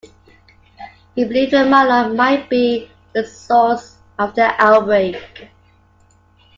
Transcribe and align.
He 1.13 1.25
believed 1.25 1.51
Mallon 1.51 2.15
might 2.17 2.49
be 2.49 2.89
the 3.13 3.23
source 3.23 3.99
of 4.17 4.33
the 4.33 4.47
outbreak. 4.59 5.49